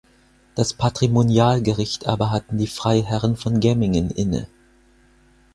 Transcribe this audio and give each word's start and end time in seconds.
Das 0.55 0.73
Patrimonialgericht 0.73 2.07
aber 2.07 2.31
hatten 2.31 2.57
die 2.57 2.65
Freiherren 2.65 3.35
von 3.37 3.59
Gemmingen 3.59 4.09
inne. 4.09 4.47